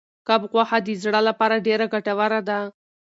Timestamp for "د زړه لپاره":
0.87-1.63